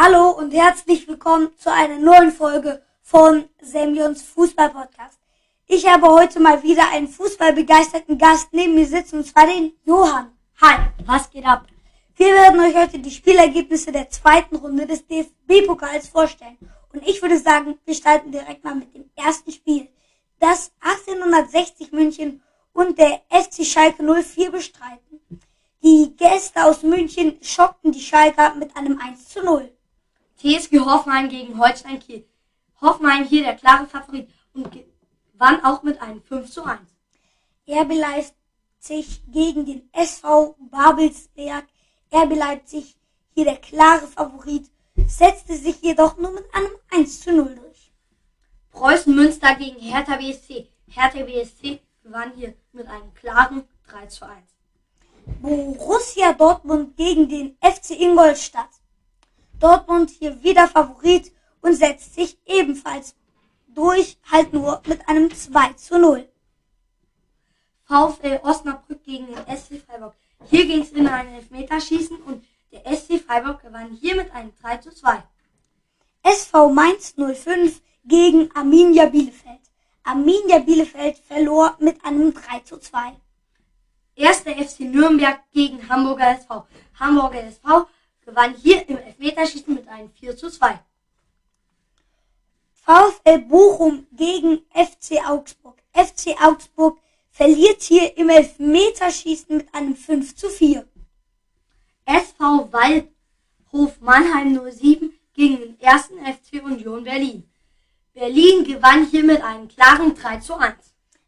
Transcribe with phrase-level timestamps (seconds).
[0.00, 5.18] Hallo und herzlich willkommen zu einer neuen Folge von Semyons Fußball Podcast.
[5.66, 10.30] Ich habe heute mal wieder einen fußballbegeisterten Gast neben mir sitzen, und zwar den Johann.
[10.60, 11.66] Hi, was geht ab?
[12.14, 16.58] Wir werden euch heute die Spielergebnisse der zweiten Runde des DFB-Pokals vorstellen.
[16.92, 19.88] Und ich würde sagen, wir starten direkt mal mit dem ersten Spiel,
[20.38, 22.40] das 1860 München
[22.72, 25.40] und der FC Schalke 04 bestreiten.
[25.82, 29.72] Die Gäste aus München schockten die Schalker mit einem 1 zu 0.
[30.38, 32.24] TSG Hoffenheim gegen Holstein Kiel.
[32.80, 36.80] Hoffenheim hier der klare Favorit und gewann auch mit einem 5 zu 1.
[37.68, 41.66] RB Leipzig gegen den SV Babelsberg.
[42.12, 42.96] RB Leipzig
[43.34, 44.70] hier der klare Favorit,
[45.06, 47.92] setzte sich jedoch nur mit einem 1 zu 0 durch.
[48.70, 50.68] Preußen Münster gegen Hertha BSC.
[50.88, 54.42] Hertha BSC gewann hier mit einem klaren 3 zu 1.
[55.40, 58.70] Borussia Dortmund gegen den FC Ingolstadt.
[59.60, 63.14] Dortmund hier wieder Favorit und setzt sich ebenfalls
[63.68, 66.28] durch, halt nur mit einem 2 zu 0.
[67.84, 70.14] VfL Osnabrück gegen den SC Freiburg.
[70.50, 74.76] Hier ging es in ein Elfmeterschießen und der SC Freiburg gewann hier mit einem 3
[74.78, 75.22] zu 2.
[76.22, 79.60] SV Mainz 05 gegen Arminia Bielefeld.
[80.04, 83.16] Arminia Bielefeld verlor mit einem 3 zu 2.
[84.16, 86.66] Erster FC Nürnberg gegen Hamburger SV.
[86.98, 87.86] Hamburger SV
[88.24, 88.98] gewann hier im
[89.38, 90.80] Elfmeterschießen mit einem 4 zu 2.
[92.72, 95.78] VfL Bochum gegen FC Augsburg.
[95.92, 96.98] FC Augsburg
[97.30, 100.86] verliert hier im Elfmeterschießen mit einem 5 zu 4.
[102.04, 107.48] SV Waldhof Mannheim 07 gegen den ersten FC Union Berlin.
[108.14, 110.74] Berlin gewann hier mit einem klaren 3 zu 1.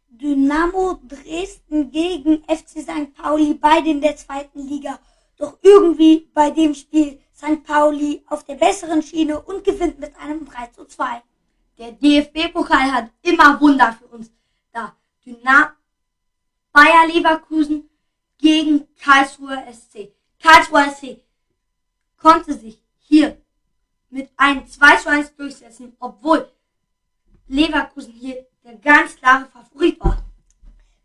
[0.08, 3.14] Dynamo Dresden gegen FC St.
[3.14, 4.98] Pauli, beide in der zweiten Liga.
[5.36, 7.20] Doch irgendwie bei dem Spiel
[7.51, 7.65] St.
[7.65, 11.23] Pauli auf der besseren Schiene und gewinnt mit einem 3 zu 2.
[11.79, 14.31] Der DFB-Pokal hat immer Wunder für uns.
[14.73, 15.71] Da Dynamo
[16.72, 17.91] Bayer Leverkusen
[18.38, 20.12] gegen Karlsruher SC.
[20.41, 21.22] Karlsruher SC
[22.16, 23.41] konnte sich hier
[24.11, 26.50] mit einem 2 zu 1 durchsetzen, obwohl
[27.49, 30.25] Leverkusen hier der ganz klare Favorit war.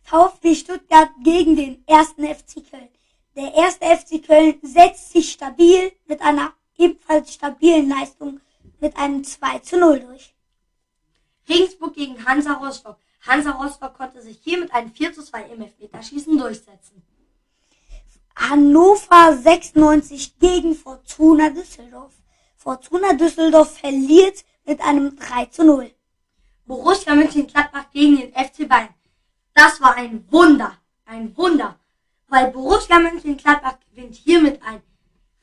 [0.02, 2.90] VfB Stuttgart gegen den ersten FC Köln.
[3.36, 8.40] Der erste FC Köln setzt sich stabil mit einer ebenfalls stabilen Leistung
[8.80, 10.34] mit einem 2 zu 0 durch.
[11.50, 12.98] Regensburg gegen Hansa Rostock.
[13.28, 17.04] Hansa Rostock konnte sich hier mit einem 4 zu 2 im Elfmeterschießen durchsetzen.
[18.38, 22.14] Hannover 96 gegen Fortuna Düsseldorf.
[22.56, 25.92] Fortuna Düsseldorf verliert mit einem 3 zu 0.
[26.66, 28.94] Borussia Mönchengladbach gegen den FC Bayern.
[29.54, 31.78] Das war ein Wunder, ein Wunder
[32.28, 34.82] weil Borussia Mönchengladbach gewinnt hier mit ein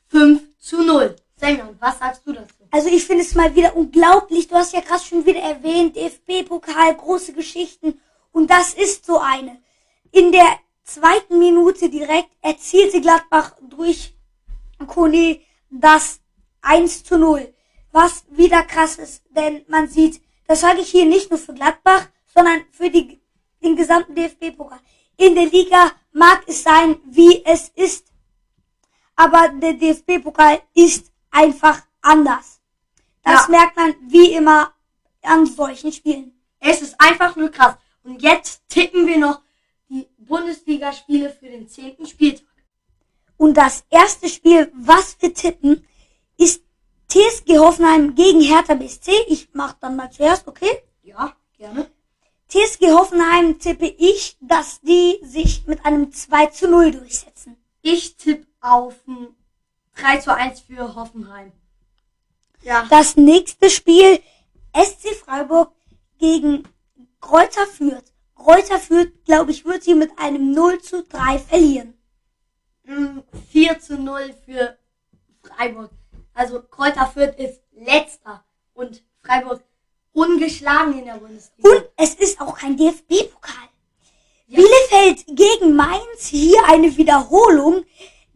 [0.09, 1.15] 5 zu 0.
[1.35, 2.53] Semyon, was sagst du dazu?
[2.71, 4.47] Also ich finde es mal wieder unglaublich.
[4.47, 7.99] Du hast ja gerade schon wieder erwähnt, DFB-Pokal, große Geschichten.
[8.31, 9.61] Und das ist so eine.
[10.11, 14.13] In der zweiten Minute direkt erzielte Gladbach durch
[14.87, 15.39] Kone
[15.69, 16.19] das
[16.61, 17.53] 1 zu 0.
[17.91, 22.07] Was wieder krass ist, denn man sieht, das sage ich hier nicht nur für Gladbach,
[22.33, 23.21] sondern für die,
[23.63, 24.79] den gesamten DFB-Pokal.
[25.17, 28.07] In der Liga mag es sein, wie es ist.
[29.15, 32.61] Aber der DFB-Pokal ist einfach anders.
[33.23, 33.49] Das ja.
[33.49, 34.73] merkt man wie immer
[35.21, 36.33] an solchen Spielen.
[36.59, 37.75] Es ist einfach nur krass.
[38.03, 39.41] Und jetzt tippen wir noch
[39.89, 42.47] die Bundesligaspiele für den zehnten Spieltag.
[43.37, 45.85] Und das erste Spiel, was wir tippen,
[46.37, 46.63] ist
[47.07, 49.11] TSG Hoffenheim gegen Hertha BSC.
[49.27, 50.81] Ich mach dann mal zuerst, okay?
[51.03, 51.89] Ja, gerne.
[52.53, 57.57] TSG Hoffenheim tippe ich, dass die sich mit einem 2 zu 0 durchsetzen.
[57.81, 59.29] Ich tippe auf ein
[59.95, 61.51] 3 zu 1 für Hoffenheim.
[62.61, 62.85] Ja.
[62.91, 64.21] Das nächste Spiel
[64.71, 65.73] SC Freiburg
[66.19, 66.67] gegen
[67.19, 68.13] Kräuter Fürth.
[68.35, 71.97] Kräuter Fürth, glaube ich, wird sie mit einem 0 zu 3 verlieren.
[72.83, 74.77] 4 mm, zu 0 für
[75.41, 75.89] Freiburg.
[76.35, 78.45] Also Kräuter Fürth ist letzter
[78.75, 79.63] und Freiburg
[80.13, 81.69] ungeschlagen in der Bundesliga.
[81.69, 83.69] Und es ist auch kein DFB-Pokal.
[84.47, 84.57] Ja.
[84.57, 87.83] Bielefeld gegen Mainz, hier eine Wiederholung.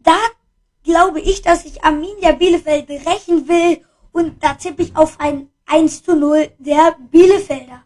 [0.00, 0.18] Da
[0.82, 6.02] glaube ich, dass ich Arminia Bielefeld rächen will und da tippe ich auf ein 1
[6.02, 7.84] zu 0 der Bielefelder.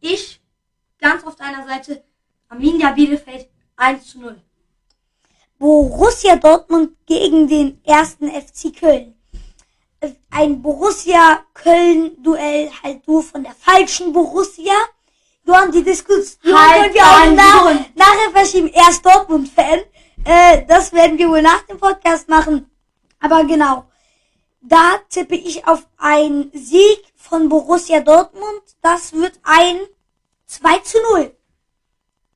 [0.00, 0.40] Ich
[0.98, 2.02] ganz auf deiner Seite
[2.48, 4.40] Arminia Bielefeld 1 zu 0.
[5.58, 9.15] Borussia Dortmund gegen den ersten FC Köln
[10.30, 14.74] ein Borussia Köln-Duell halt nur von der falschen Borussia.
[15.44, 17.64] Johann, die Diskussion halt können wir auch nach,
[17.94, 18.68] nachher verschieben.
[18.72, 19.80] Er ist Dortmund-Fan.
[20.24, 22.70] Äh, das werden wir wohl nach dem Podcast machen.
[23.20, 23.84] Aber genau.
[24.60, 28.62] Da tippe ich auf einen Sieg von Borussia Dortmund.
[28.82, 29.78] Das wird ein
[30.46, 31.36] 2 zu 0.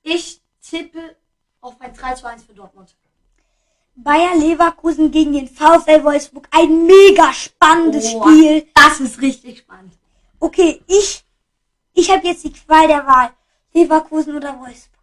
[0.03, 1.17] Ich tippe
[1.61, 2.95] auf ein 3 zu 1 für Dortmund.
[4.02, 6.49] Bayer Leverkusen gegen den VfL Wolfsburg.
[6.50, 8.67] Ein mega spannendes Oh, Spiel.
[8.75, 9.93] Das ist richtig spannend.
[10.38, 11.25] Okay, ich,
[11.94, 13.31] ich habe jetzt die Qual der Wahl.
[13.73, 15.00] Leverkusen oder Wolfsburg.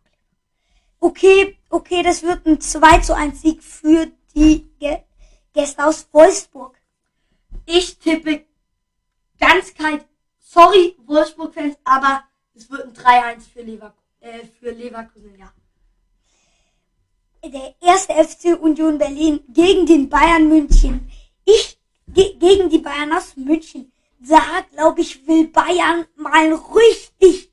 [0.99, 4.67] Okay, okay, das wird ein 2 zu 1 Sieg für die
[5.53, 6.75] Gäste aus Wolfsburg.
[7.65, 8.45] Ich tippe
[9.39, 10.05] ganz kalt.
[10.39, 12.23] Sorry, Wolfsburg-Fans, aber
[12.55, 15.51] es wird ein 3-1 für, Lever äh, für Leverkusen, ja.
[17.43, 21.09] Der erste FC Union Berlin gegen den Bayern München.
[21.45, 23.91] Ich ge gegen die Bayern aus München.
[24.19, 24.41] Da
[24.73, 27.51] glaube ich, will Bayern mal einen richtig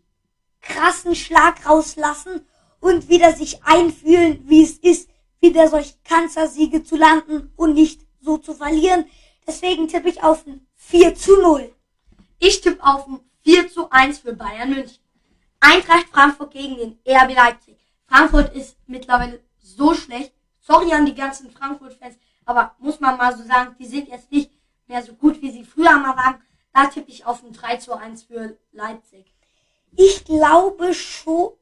[0.61, 2.47] krassen Schlag rauslassen
[2.81, 5.11] und wieder sich einfühlen, wie es ist,
[5.41, 9.05] wieder solche Kanzlersiege zu landen und nicht so zu verlieren.
[9.47, 11.73] Deswegen tippe ich auf ein 4 zu 0.
[12.39, 14.99] Ich tippe auf ein 4 zu 1 für Bayern München.
[15.61, 17.77] Eintracht Frankfurt gegen den RB Leipzig.
[18.07, 20.33] Frankfurt ist mittlerweile so schlecht.
[20.61, 24.51] Sorry an die ganzen Frankfurt-Fans, aber muss man mal so sagen, die sind jetzt nicht
[24.87, 26.43] mehr so gut, wie sie früher mal waren.
[26.73, 29.33] Da tippe ich auf ein 3 zu 1 für Leipzig.
[29.97, 31.53] Ich glaube schon,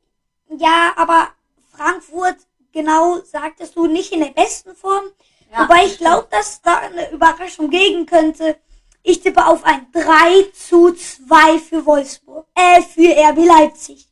[0.48, 1.28] ja, aber
[1.70, 2.36] Frankfurt,
[2.72, 5.04] genau sagtest du, nicht in der besten Form.
[5.50, 8.58] Ja, Wobei ich glaube, dass da eine Überraschung geben könnte.
[9.02, 14.08] Ich tippe auf ein 3 zu 2 für Wolfsburg, äh, für RB Leipzig.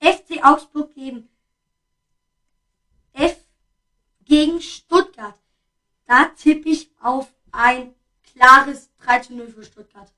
[0.00, 1.33] FC Augsburg gegen F
[4.24, 5.38] gegen Stuttgart.
[6.06, 7.94] Da tippe ich auf ein
[8.34, 10.12] klares 3 zu 0 für Stuttgart.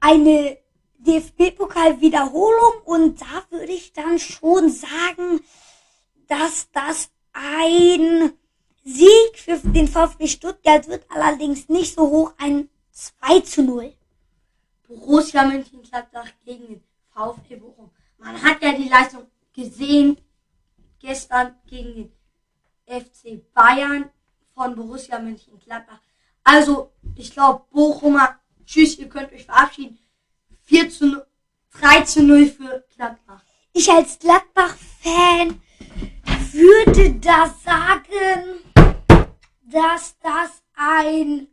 [0.00, 0.58] Eine
[0.98, 5.40] DFB-Pokal-Wiederholung und da würde ich dann schon sagen,
[6.26, 8.32] dass das ein
[8.84, 13.92] Sieg für den VfB Stuttgart wird, allerdings nicht so hoch, ein 2 zu 0.
[14.88, 16.84] Borussia Mönchengladbach gegen den
[17.14, 17.90] VfL Bochum.
[18.18, 20.18] Man hat ja die Leistung gesehen
[21.00, 22.12] gestern gegen den
[23.00, 24.10] FC Bayern
[24.54, 26.00] von Borussia Mönchengladbach.
[26.44, 29.98] Also, ich glaube, Bochumer, tschüss, ihr könnt euch verabschieden.
[30.64, 31.26] 4 zu 0,
[31.80, 33.42] 3 zu 0 für Gladbach.
[33.72, 35.62] Ich als Gladbach-Fan
[36.52, 38.60] würde da sagen,
[39.62, 41.48] dass das ein...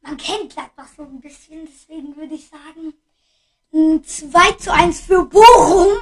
[0.00, 2.94] Man kennt Gladbach so ein bisschen, deswegen würde ich sagen,
[3.74, 5.98] ein 2 zu 1 für Bochum.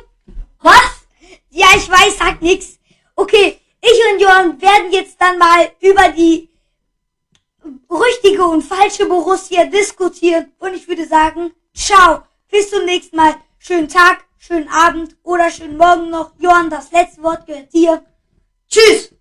[0.61, 1.07] Was?
[1.51, 2.79] Ja, ich weiß, sagt nix.
[3.19, 6.51] Okay, ich und Johann werden jetzt dann mal über die
[7.91, 10.53] richtige und falsche Borussia diskutieren.
[10.59, 13.35] Und ich würde sagen, ciao, bis zum nächsten Mal.
[13.59, 16.33] Schönen Tag, schönen Abend oder schönen Morgen noch.
[16.39, 18.05] Johann, das letzte Wort gehört dir.
[18.69, 19.16] Tschüss!